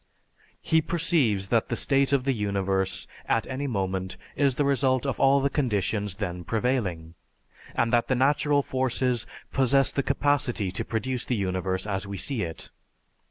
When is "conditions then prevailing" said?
5.51-7.13